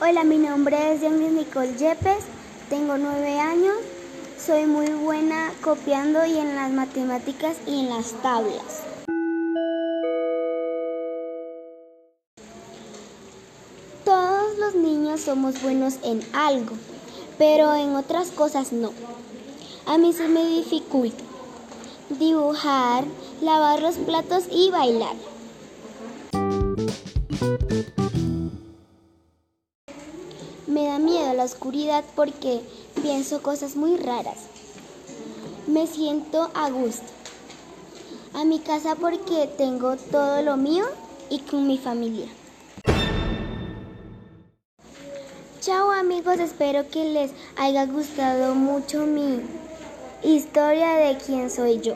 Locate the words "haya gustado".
47.56-48.54